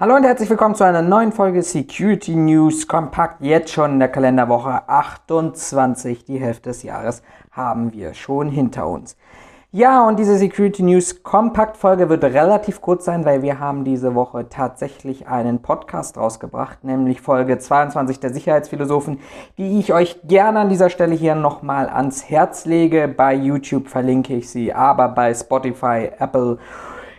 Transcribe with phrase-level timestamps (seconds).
[0.00, 3.40] Hallo und herzlich willkommen zu einer neuen Folge Security News Kompakt.
[3.40, 7.20] Jetzt schon in der Kalenderwoche 28, die Hälfte des Jahres
[7.50, 9.16] haben wir schon hinter uns.
[9.72, 14.14] Ja, und diese Security News Kompakt Folge wird relativ kurz sein, weil wir haben diese
[14.14, 19.18] Woche tatsächlich einen Podcast rausgebracht, nämlich Folge 22 der Sicherheitsphilosophen,
[19.56, 23.08] die ich euch gerne an dieser Stelle hier nochmal ans Herz lege.
[23.08, 26.58] Bei YouTube verlinke ich sie, aber bei Spotify, Apple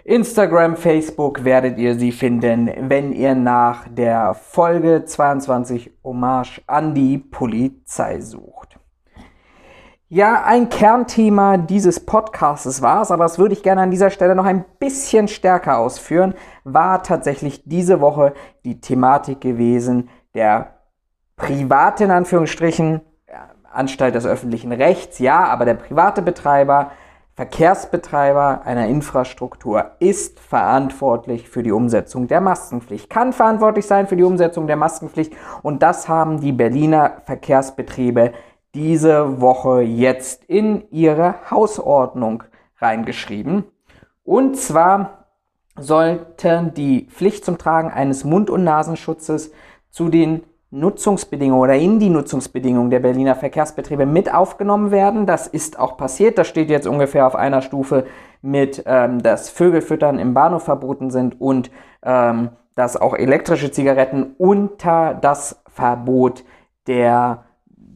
[0.04, 7.18] Instagram, Facebook werdet ihr sie finden, wenn ihr nach der Folge 22 Hommage an die
[7.18, 8.80] Polizei sucht.
[10.08, 14.34] Ja, ein Kernthema dieses Podcasts war es, aber das würde ich gerne an dieser Stelle
[14.34, 18.34] noch ein bisschen stärker ausführen, war tatsächlich diese Woche
[18.66, 20.80] die Thematik gewesen der
[21.36, 23.02] private, in Anführungsstrichen,
[23.72, 26.92] Anstalt des öffentlichen Rechts, ja, aber der private Betreiber
[27.40, 34.24] Verkehrsbetreiber einer Infrastruktur ist verantwortlich für die Umsetzung der Maskenpflicht, kann verantwortlich sein für die
[34.24, 35.32] Umsetzung der Maskenpflicht
[35.62, 38.34] und das haben die Berliner Verkehrsbetriebe
[38.76, 42.44] diese Woche jetzt in ihre Hausordnung
[42.80, 43.64] reingeschrieben.
[44.26, 45.30] Und zwar
[45.78, 49.54] sollten die Pflicht zum Tragen eines Mund- und Nasenschutzes
[49.92, 55.26] zu den Nutzungsbedingungen oder in die Nutzungsbedingungen der Berliner Verkehrsbetriebe mit aufgenommen werden.
[55.26, 56.38] Das ist auch passiert.
[56.38, 58.06] Das steht jetzt ungefähr auf einer Stufe
[58.42, 61.72] mit, ähm, dass Vögelfüttern im Bahnhof verboten sind und
[62.04, 66.44] ähm, dass auch elektrische Zigaretten unter das Verbot
[66.88, 67.46] der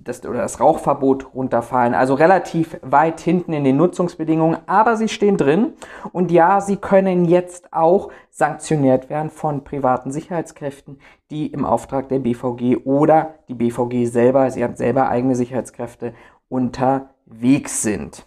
[0.04, 1.94] das, oder das Rauchverbot runterfallen.
[1.94, 5.74] Also relativ weit hinten in den Nutzungsbedingungen, aber sie stehen drin.
[6.12, 11.00] Und ja, sie können jetzt auch sanktioniert werden von privaten Sicherheitskräften,
[11.32, 16.14] die im Auftrag der BVG oder die BVG selber, sie hat selber eigene Sicherheitskräfte,
[16.50, 18.26] unterwegs sind.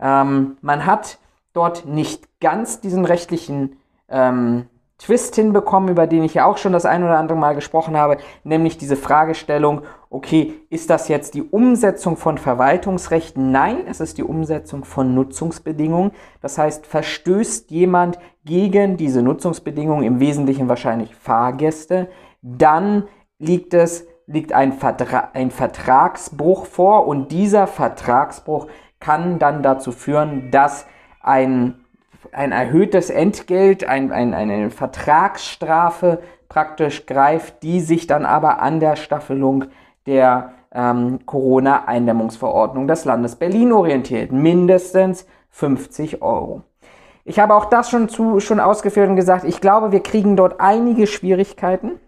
[0.00, 1.18] Ähm, man hat
[1.52, 3.76] dort nicht ganz diesen rechtlichen
[4.08, 4.66] ähm,
[5.02, 8.18] Twist hinbekommen, über den ich ja auch schon das ein oder andere Mal gesprochen habe,
[8.44, 13.50] nämlich diese Fragestellung, okay, ist das jetzt die Umsetzung von Verwaltungsrechten?
[13.50, 16.12] Nein, es ist die Umsetzung von Nutzungsbedingungen.
[16.40, 22.08] Das heißt, verstößt jemand gegen diese Nutzungsbedingungen, im Wesentlichen wahrscheinlich Fahrgäste,
[22.40, 28.68] dann liegt es, liegt ein, Vertra ein Vertragsbruch vor und dieser Vertragsbruch
[29.00, 30.86] kann dann dazu führen, dass
[31.20, 31.81] ein
[32.30, 38.96] ein erhöhtes Entgelt, ein, ein, eine Vertragsstrafe praktisch greift, die sich dann aber an der
[38.96, 39.64] Staffelung
[40.06, 44.32] der ähm, Corona-Eindämmungsverordnung des Landes Berlin orientiert.
[44.32, 46.62] Mindestens 50 Euro.
[47.24, 50.60] Ich habe auch das schon, zu, schon ausgeführt und gesagt, ich glaube, wir kriegen dort
[50.60, 52.00] einige Schwierigkeiten.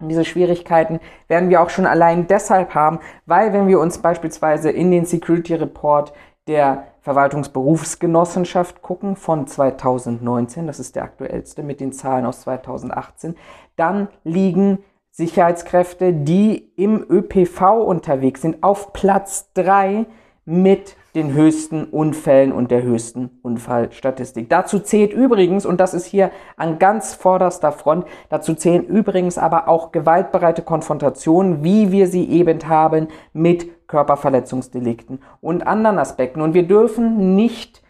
[0.00, 0.98] Und diese Schwierigkeiten
[1.28, 5.54] werden wir auch schon allein deshalb haben, weil wenn wir uns beispielsweise in den Security
[5.54, 6.12] Report
[6.48, 13.36] der Verwaltungsberufsgenossenschaft gucken von 2019, das ist der aktuellste mit den Zahlen aus 2018,
[13.76, 14.78] dann liegen
[15.10, 20.06] Sicherheitskräfte, die im ÖPV unterwegs sind, auf Platz 3
[20.44, 24.48] mit den höchsten Unfällen und der höchsten Unfallstatistik.
[24.48, 29.68] Dazu zählt übrigens, und das ist hier an ganz vorderster Front, dazu zählen übrigens aber
[29.68, 36.40] auch gewaltbereite Konfrontationen, wie wir sie eben haben mit Körperverletzungsdelikten und anderen Aspekten.
[36.40, 37.82] Und wir dürfen nicht,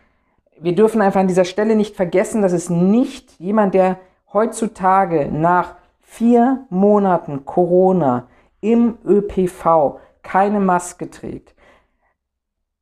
[0.61, 3.99] wir dürfen einfach an dieser Stelle nicht vergessen, dass es nicht jemand, der
[4.33, 8.27] heutzutage nach vier Monaten Corona
[8.61, 11.55] im ÖPV keine Maske trägt,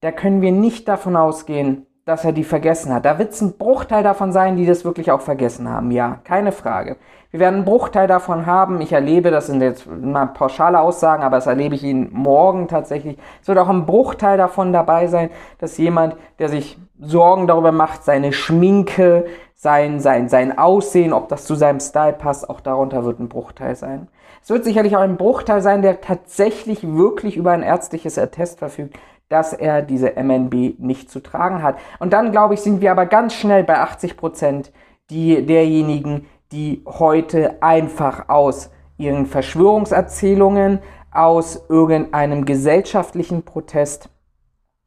[0.00, 3.05] da können wir nicht davon ausgehen, dass er die vergessen hat.
[3.05, 5.91] Da wird es ein Bruchteil davon sein, die das wirklich auch vergessen haben.
[5.91, 6.97] Ja, keine Frage.
[7.31, 8.81] Wir werden einen Bruchteil davon haben.
[8.81, 13.19] Ich erlebe, das sind jetzt mal pauschale Aussagen, aber das erlebe ich Ihnen morgen tatsächlich.
[13.41, 18.03] Es wird auch ein Bruchteil davon dabei sein, dass jemand, der sich Sorgen darüber macht,
[18.03, 23.21] seine Schminke, sein, sein, sein Aussehen, ob das zu seinem Style passt, auch darunter wird
[23.21, 24.09] ein Bruchteil sein.
[24.43, 28.99] Es wird sicherlich auch ein Bruchteil sein, der tatsächlich wirklich über ein ärztliches Attest verfügt,
[29.30, 31.78] dass er diese MNB nicht zu tragen hat.
[32.00, 34.72] Und dann, glaube ich, sind wir aber ganz schnell bei 80 Prozent
[35.08, 40.81] derjenigen, die heute einfach aus ihren Verschwörungserzählungen,
[41.12, 44.10] aus irgendeinem gesellschaftlichen Protest,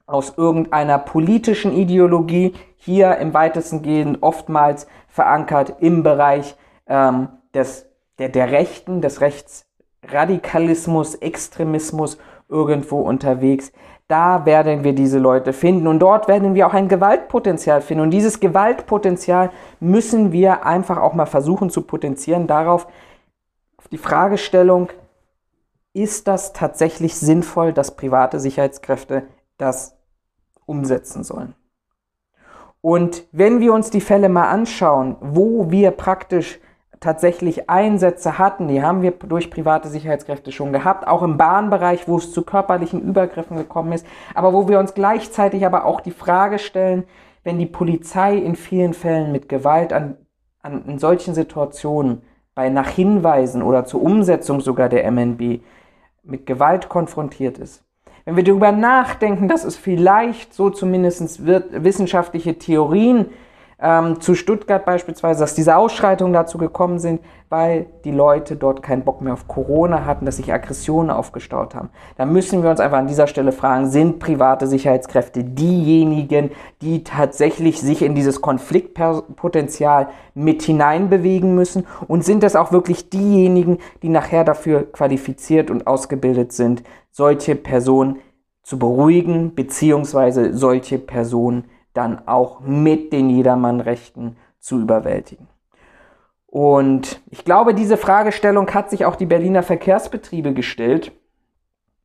[0.06, 6.57] aus irgendeiner politischen Ideologie, hier im weitesten Gehen oftmals verankert im Bereich
[6.88, 7.85] ähm, des,
[8.19, 12.18] der, der Rechten, des Rechtsradikalismus, Extremismus
[12.50, 13.71] irgendwo unterwegs,
[14.13, 18.04] da werden wir diese Leute finden und dort werden wir auch ein Gewaltpotenzial finden.
[18.04, 19.50] Und dieses Gewaltpotenzial
[19.80, 22.86] müssen wir einfach auch mal versuchen zu potenzieren darauf,
[23.75, 24.89] auf die Fragestellung,
[25.94, 29.24] ist das tatsächlich sinnvoll, dass private Sicherheitskräfte
[29.57, 29.98] das
[30.68, 31.56] umsetzen sollen?
[32.81, 36.59] Und wenn wir uns die Fälle mal anschauen, wo wir praktisch
[37.03, 42.17] tatsächlich Einsätze hatten, die haben wir durch private Sicherheitskräfte schon gehabt, auch im Bahnbereich, wo
[42.17, 46.59] es zu körperlichen Übergriffen gekommen ist, aber wo wir uns gleichzeitig aber auch die Frage
[46.59, 47.03] stellen,
[47.44, 50.17] wenn die Polizei in vielen Fällen mit Gewalt an,
[50.61, 52.21] an in solchen Situationen
[52.55, 55.61] bei nach Hinweisen oder zur Umsetzung sogar der MNB
[56.23, 57.83] mit Gewalt konfrontiert ist.
[58.25, 63.25] Wenn wir darüber nachdenken, dass es vielleicht so zumindest wissenschaftliche Theorien
[63.83, 67.19] ähm, zu Stuttgart beispielsweise, dass diese Ausschreitungen dazu gekommen sind,
[67.50, 71.89] weil die Leute dort keinen Bock mehr auf Corona hatten, dass sich Aggressionen aufgestaut haben.
[72.15, 76.51] Da müssen wir uns einfach an dieser Stelle fragen, sind private Sicherheitskräfte diejenigen,
[76.81, 81.85] die tatsächlich sich in dieses Konfliktpotenzial mit hineinbewegen müssen?
[82.07, 88.19] Und sind das auch wirklich diejenigen, die nachher dafür qualifiziert und ausgebildet sind, solche Personen
[88.63, 95.48] zu beruhigen, beziehungsweise solche Personen dann auch mit den Jedermannrechten zu überwältigen.
[96.48, 101.12] Und ich glaube, diese Fragestellung hat sich auch die Berliner Verkehrsbetriebe gestellt,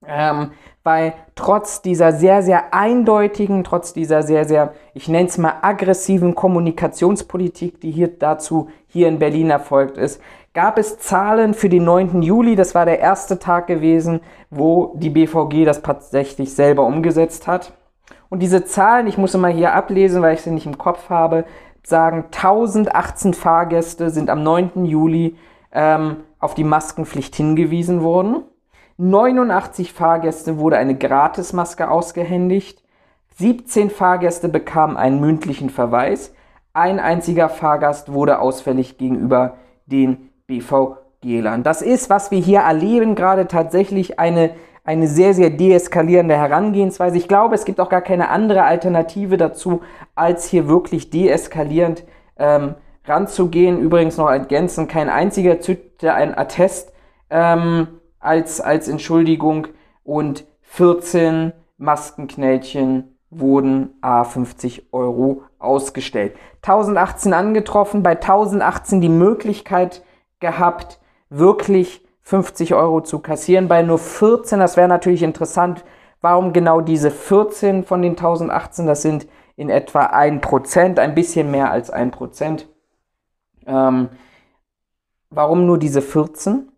[0.06, 0.52] ähm,
[0.85, 6.35] weil trotz dieser sehr, sehr eindeutigen, trotz dieser sehr, sehr, ich nenne es mal aggressiven
[6.35, 10.23] Kommunikationspolitik, die hier dazu hier in Berlin erfolgt ist,
[10.55, 12.23] gab es Zahlen für den 9.
[12.23, 14.20] Juli, das war der erste Tag gewesen,
[14.50, 17.75] wo die BVG das tatsächlich selber umgesetzt hat.
[18.28, 21.44] Und diese Zahlen, ich muss immer hier ablesen, weil ich sie nicht im Kopf habe,
[21.82, 24.84] sagen 1018 Fahrgäste sind am 9.
[24.84, 25.36] Juli
[25.72, 28.42] ähm, auf die Maskenpflicht hingewiesen worden.
[28.98, 32.82] 89 Fahrgäste wurde eine Gratismaske ausgehändigt.
[33.36, 36.34] 17 Fahrgäste bekamen einen mündlichen Verweis.
[36.72, 39.54] Ein einziger Fahrgast wurde ausfällig gegenüber
[39.86, 41.62] den BVG-Lern.
[41.62, 44.50] Das ist, was wir hier erleben, gerade tatsächlich eine
[44.88, 47.19] eine sehr, sehr deeskalierende Herangehensweise.
[47.19, 49.82] Ich glaube, es gibt auch gar keine andere Alternative dazu,
[50.14, 52.05] als hier wirklich deeskalierend
[52.38, 52.75] ähm,
[53.05, 53.79] ranzugehen.
[53.81, 56.90] Übrigens noch ergänzen, kein einziger zückte ein Attest
[57.29, 57.88] ähm,
[58.19, 59.67] als, als Entschuldigung
[60.05, 66.35] und 14 Maskenknällchen wurden A 50 Euro ausgestellt.
[66.62, 70.02] 1018 angetroffen, bei 1018 die Möglichkeit
[70.40, 70.99] gehabt,
[71.29, 73.69] wirklich 50 Euro zu kassieren.
[73.69, 75.82] Bei nur 14, das wäre natürlich interessant,
[76.20, 79.26] warum genau diese 14 von den 1018, das sind
[79.56, 82.66] in etwa 1%, ein bisschen mehr als 1%.
[83.66, 84.10] Ähm,
[85.30, 86.70] warum nur diese 14?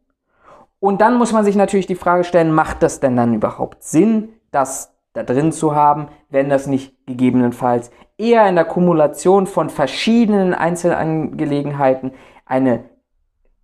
[0.78, 4.28] Und dann muss man sich natürlich die Frage stellen, macht das denn dann überhaupt Sinn,
[4.52, 10.54] das da drin zu haben, wenn das nicht gegebenenfalls eher in der Kumulation von verschiedenen
[10.54, 12.12] Einzelangelegenheiten
[12.46, 12.84] eine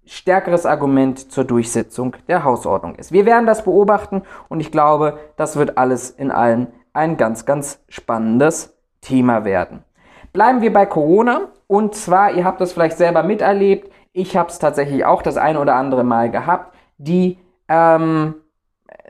[0.06, 3.12] stärkeres Argument zur Durchsetzung der Hausordnung ist.
[3.12, 7.82] Wir werden das beobachten und ich glaube, das wird alles in allem ein ganz, ganz
[7.88, 9.84] spannendes Thema werden.
[10.32, 14.58] Bleiben wir bei Corona und zwar, ihr habt das vielleicht selber miterlebt, ich habe es
[14.58, 17.38] tatsächlich auch das ein oder andere Mal gehabt, die
[17.68, 18.34] ähm,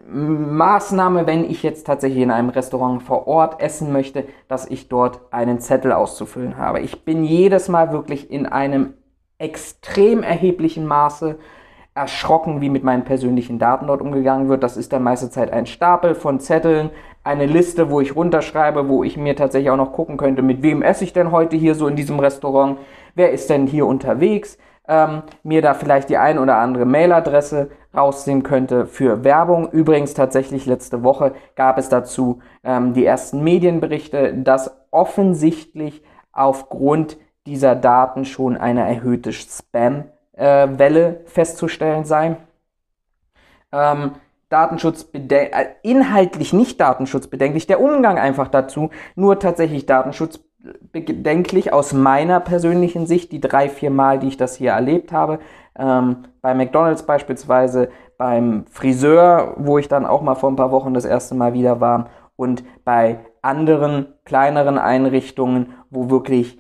[0.09, 5.21] Maßnahme, wenn ich jetzt tatsächlich in einem Restaurant vor Ort essen möchte, dass ich dort
[5.33, 6.81] einen Zettel auszufüllen habe.
[6.81, 8.95] Ich bin jedes Mal wirklich in einem
[9.39, 11.39] extrem erheblichen Maße
[11.95, 14.63] erschrocken, wie mit meinen persönlichen Daten dort umgegangen wird.
[14.63, 16.91] Das ist dann meiste Zeit ein Stapel von Zetteln,
[17.25, 20.83] eine Liste, wo ich runterschreibe, wo ich mir tatsächlich auch noch gucken könnte, mit wem
[20.83, 22.79] esse ich denn heute hier so in diesem Restaurant,
[23.15, 28.43] wer ist denn hier unterwegs, ähm, mir da vielleicht die ein oder andere Mailadresse rausnehmen
[28.43, 29.71] könnte für Werbung.
[29.71, 36.03] Übrigens tatsächlich letzte Woche gab es dazu ähm, die ersten Medienberichte, dass offensichtlich
[36.33, 37.17] aufgrund
[37.47, 42.37] dieser Daten schon eine erhöhte Spam-Welle festzustellen sei.
[43.73, 44.13] Ähm,
[44.49, 53.07] Datenschutzbedenklich, äh, inhaltlich nicht datenschutzbedenklich, der Umgang einfach dazu, nur tatsächlich datenschutzbedenklich aus meiner persönlichen
[53.07, 55.41] Sicht, die drei, vier Mal, die ich das hier erlebt habe,
[55.77, 57.89] ähm, bei McDonalds beispielsweise,
[58.19, 61.81] beim Friseur, wo ich dann auch mal vor ein paar Wochen das erste Mal wieder
[61.81, 66.59] war und bei anderen kleineren Einrichtungen, wo wirklich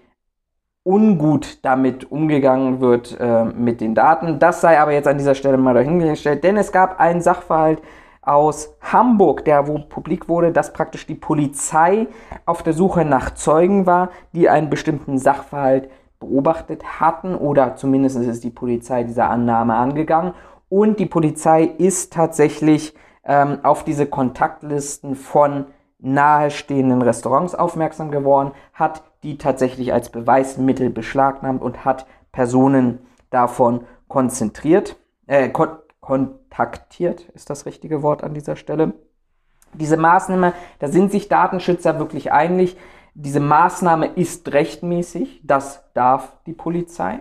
[0.86, 4.38] ungut damit umgegangen wird äh, mit den Daten.
[4.38, 7.82] Das sei aber jetzt an dieser Stelle mal dahingestellt, denn es gab einen Sachverhalt
[8.22, 12.06] aus Hamburg, der wo publik wurde, dass praktisch die Polizei
[12.44, 15.90] auf der Suche nach Zeugen war, die einen bestimmten Sachverhalt
[16.20, 20.34] beobachtet hatten oder zumindest ist die Polizei dieser Annahme angegangen
[20.68, 25.66] und die Polizei ist tatsächlich ähm, auf diese Kontaktlisten von
[25.98, 34.96] nahestehenden Restaurants aufmerksam geworden, hat die tatsächlich als Beweismittel beschlagnahmt und hat Personen davon konzentriert,
[35.26, 38.92] äh, kon kontaktiert, ist das richtige Wort an dieser Stelle.
[39.74, 42.76] Diese Maßnahme, da sind sich Datenschützer wirklich einig,
[43.14, 47.18] diese Maßnahme ist rechtmäßig, das darf die Polizei.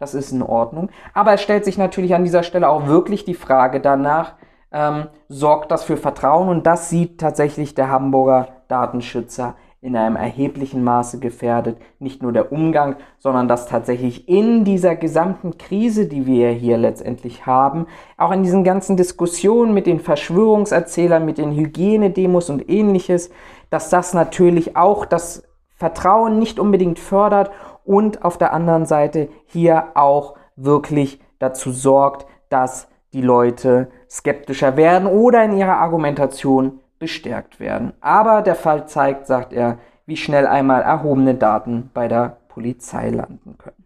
[0.00, 0.90] Das ist in Ordnung.
[1.12, 4.34] Aber es stellt sich natürlich an dieser Stelle auch wirklich die Frage danach,
[4.72, 6.48] ähm, sorgt das für Vertrauen?
[6.48, 11.76] Und das sieht tatsächlich der Hamburger Datenschützer in einem erheblichen Maße gefährdet.
[11.98, 17.44] Nicht nur der Umgang, sondern dass tatsächlich in dieser gesamten Krise, die wir hier letztendlich
[17.44, 17.86] haben,
[18.16, 23.28] auch in diesen ganzen Diskussionen mit den Verschwörungserzählern, mit den Hygienedemos und ähnliches,
[23.68, 25.42] dass das natürlich auch das
[25.76, 27.50] Vertrauen nicht unbedingt fördert
[27.84, 35.06] und auf der anderen Seite hier auch wirklich dazu sorgt, dass die Leute skeptischer werden
[35.06, 37.92] oder in ihrer Argumentation bestärkt werden.
[38.00, 43.56] Aber der Fall zeigt, sagt er, wie schnell einmal erhobene Daten bei der Polizei landen
[43.58, 43.84] können.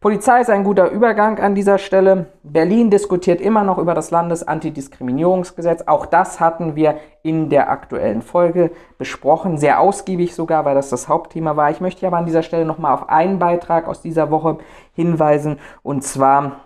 [0.00, 2.24] Polizei ist ein guter Übergang an dieser Stelle.
[2.42, 5.82] Berlin diskutiert immer noch über das Landesantidiskriminierungsgesetz.
[5.86, 11.06] Auch das hatten wir in der aktuellen Folge besprochen, sehr ausgiebig sogar, weil das das
[11.06, 11.70] Hauptthema war.
[11.70, 14.56] Ich möchte aber an dieser Stelle nochmal auf einen Beitrag aus dieser Woche
[14.94, 16.62] hinweisen, und zwar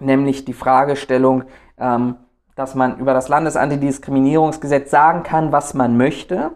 [0.00, 1.44] nämlich die Fragestellung,
[1.78, 2.16] ähm,
[2.56, 6.50] dass man über das Landesantidiskriminierungsgesetz sagen kann, was man möchte.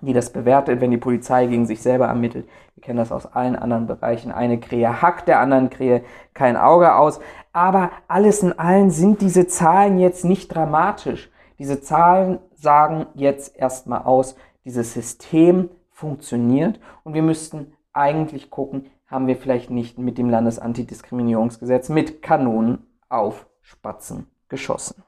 [0.00, 2.48] die das bewertet, wenn die Polizei gegen sich selber ermittelt.
[2.74, 4.30] Wir kennen das aus allen anderen Bereichen.
[4.30, 7.18] Eine Krähe hackt der anderen Krähe kein Auge aus.
[7.52, 11.30] Aber alles in allem sind diese Zahlen jetzt nicht dramatisch.
[11.58, 19.26] Diese Zahlen sagen jetzt erstmal aus, dieses System funktioniert und wir müssten eigentlich gucken, haben
[19.26, 25.02] wir vielleicht nicht mit dem Landesantidiskriminierungsgesetz mit Kanonen auf Spatzen geschossen.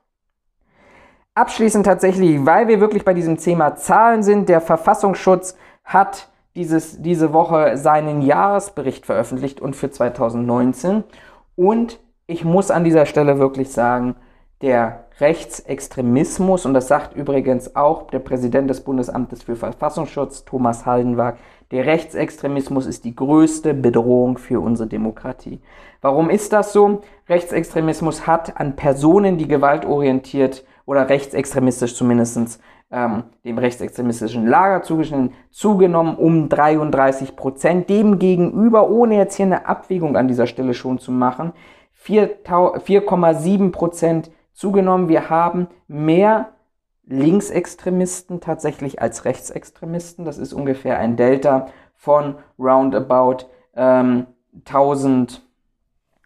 [1.40, 7.32] Abschließend tatsächlich, weil wir wirklich bei diesem Thema Zahlen sind, der Verfassungsschutz hat dieses, diese
[7.32, 11.02] Woche seinen Jahresbericht veröffentlicht und für 2019.
[11.56, 14.16] Und ich muss an dieser Stelle wirklich sagen,
[14.60, 21.38] der Rechtsextremismus, und das sagt übrigens auch der Präsident des Bundesamtes für Verfassungsschutz, Thomas Haldenwag,
[21.70, 25.62] der Rechtsextremismus ist die größte Bedrohung für unsere Demokratie.
[26.02, 27.00] Warum ist das so?
[27.30, 32.58] Rechtsextremismus hat an Personen, die gewaltorientiert oder rechtsextremistisch zumindest
[32.90, 37.88] ähm, dem rechtsextremistischen Lager zugeschnitten, zugenommen um 33 Prozent.
[37.88, 41.52] Demgegenüber, ohne jetzt hier eine Abwägung an dieser Stelle schon zu machen,
[42.04, 45.08] 4,7 Prozent zugenommen.
[45.08, 46.54] Wir haben mehr
[47.06, 50.24] Linksextremisten tatsächlich als Rechtsextremisten.
[50.24, 54.26] Das ist ungefähr ein Delta von roundabout ähm,
[54.66, 55.40] 1000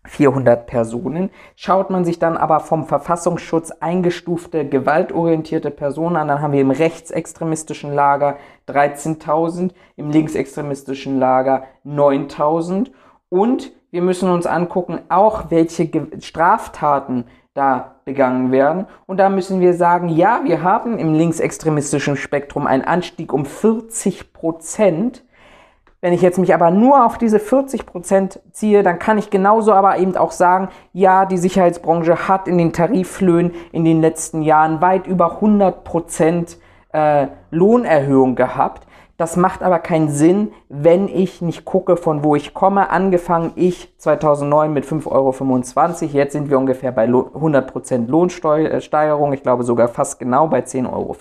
[0.06, 1.30] 400 Personen.
[1.56, 6.70] Schaut man sich dann aber vom Verfassungsschutz eingestufte gewaltorientierte Personen an, dann haben wir im
[6.70, 8.37] rechtsextremistischen Lager
[8.68, 12.90] 13.000, im linksextremistischen Lager 9.000
[13.28, 15.88] und wir müssen uns angucken, auch welche
[16.20, 18.87] Straftaten da begangen werden.
[19.06, 24.32] Und da müssen wir sagen, ja, wir haben im linksextremistischen Spektrum einen Anstieg um 40
[24.32, 25.23] Prozent
[26.04, 29.96] wenn ich jetzt mich aber nur auf diese 40% ziehe, dann kann ich genauso aber
[29.96, 35.06] eben auch sagen, ja, die Sicherheitsbranche hat in den Tariflöhnen in den letzten Jahren weit
[35.06, 36.56] über 100%
[36.92, 38.87] äh, Lohnerhöhung gehabt.
[39.16, 42.90] Das macht aber keinen Sinn, wenn ich nicht gucke, von wo ich komme.
[42.90, 46.12] Angefangen ich 2009 mit 5,25 Euro.
[46.12, 49.32] Jetzt sind wir ungefähr bei 100% Lohnsteigerung.
[49.32, 51.16] Ich glaube sogar fast genau bei 10,50 Euro.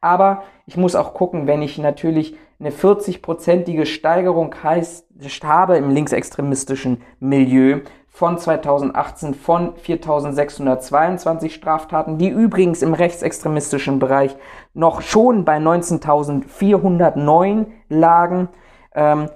[0.00, 5.06] Aber ich muss auch gucken, wenn ich natürlich eine 40-prozentige Steigerung heißt,
[5.42, 7.80] habe im linksextremistischen Milieu,
[8.12, 14.36] von 2018 von 4.622 Straftaten, die übrigens im rechtsextremistischen Bereich
[14.74, 18.50] noch schon bei 19.409 lagen.
[18.94, 19.30] Ähm,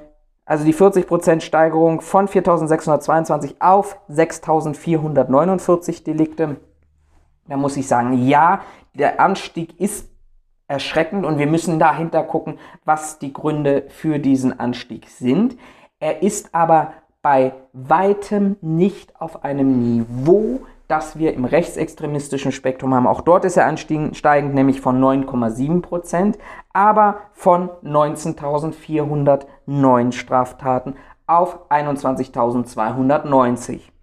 [0.44, 6.56] also die 40% Steigerung von 4.622 auf 6.449 Delikte.
[7.48, 8.60] Da muss ich sagen, ja,
[8.92, 10.10] der Anstieg ist
[10.68, 15.56] erschreckend und wir müssen dahinter gucken, was die Gründe für diesen Anstieg sind.
[16.00, 16.92] Er ist aber
[17.22, 23.06] bei weitem nicht auf einem Niveau, das wir im rechtsextremistischen Spektrum haben.
[23.06, 26.36] Auch dort ist er ansteigend, nämlich von 9,7 Prozent,
[26.72, 33.93] aber von 19.409 Straftaten auf 21.290.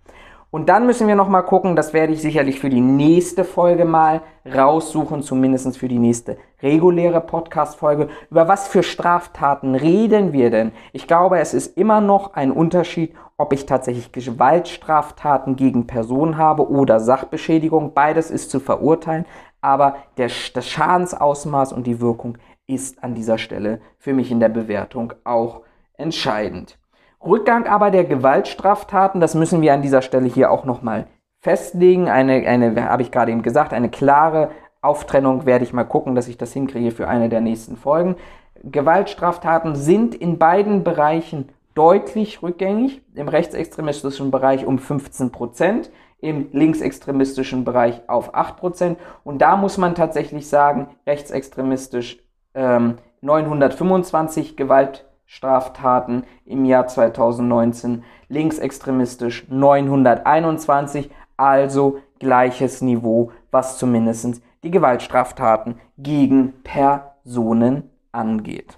[0.51, 4.22] Und dann müssen wir nochmal gucken, das werde ich sicherlich für die nächste Folge mal
[4.46, 8.10] raussuchen, zumindest für die nächste reguläre Podcast-Folge.
[8.29, 10.74] Über was für Straftaten reden wir denn?
[10.91, 16.70] Ich glaube, es ist immer noch ein Unterschied, ob ich tatsächlich Gewaltstraftaten gegen Personen habe
[16.70, 17.93] oder Sachbeschädigung.
[17.93, 19.25] Beides ist zu verurteilen,
[19.62, 24.50] aber der, das Schadensausmaß und die Wirkung ist an dieser Stelle für mich in der
[24.50, 25.62] Bewertung auch
[25.93, 26.77] entscheidend.
[27.23, 31.07] Rückgang aber der Gewaltstraftaten, das müssen wir an dieser Stelle hier auch nochmal
[31.39, 32.09] festlegen.
[32.09, 34.51] Eine, eine habe ich gerade eben gesagt, eine klare
[34.81, 38.15] Auftrennung werde ich mal gucken, dass ich das hinkriege für eine der nächsten Folgen.
[38.63, 43.01] Gewaltstraftaten sind in beiden Bereichen deutlich rückgängig.
[43.13, 48.99] Im rechtsextremistischen Bereich um 15 Prozent, im linksextremistischen Bereich auf 8 Prozent.
[49.23, 52.19] Und da muss man tatsächlich sagen, rechtsextremistisch
[52.55, 55.11] ähm, 925 Gewaltstraftaten.
[55.33, 67.89] Straftaten im Jahr 2019, linksextremistisch 921, also gleiches Niveau, was zumindest die Gewaltstraftaten gegen Personen
[68.11, 68.77] angeht.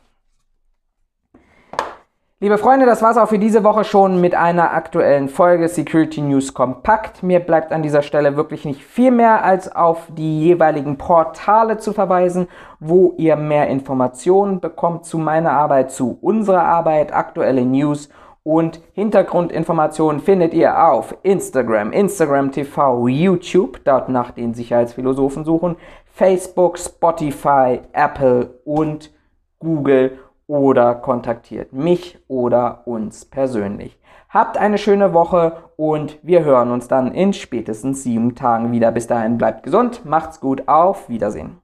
[2.44, 6.54] Liebe Freunde, das war's auch für diese Woche schon mit einer aktuellen Folge Security News
[6.54, 7.24] Kompakt.
[7.24, 11.94] Mir bleibt an dieser Stelle wirklich nicht viel mehr als auf die jeweiligen Portale zu
[11.94, 12.50] verweisen,
[12.82, 18.10] wo ihr mehr Informationen bekommt zu meiner Arbeit, zu unserer Arbeit, aktuelle News
[18.44, 25.78] und Hintergrundinformationen findet ihr auf Instagram, Instagram TV, YouTube, dort nach den Sicherheitsphilosophen suchen,
[26.12, 29.14] Facebook, Spotify, Apple und
[29.60, 34.00] Google oder kontaktiert mich oder uns persönlich.
[34.30, 38.92] Habt eine schöne Woche und wir hören uns dann in spätestens sieben Tagen wieder.
[38.92, 41.63] Bis dahin bleibt gesund, macht's gut, auf Wiedersehen.